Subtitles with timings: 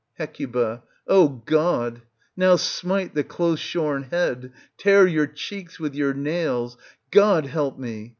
[0.15, 0.35] Hec.
[1.07, 2.01] O God!
[2.35, 4.51] Now smite the close shorn head!
[4.75, 6.75] tear your cheeks with your nails.
[7.11, 8.09] God help me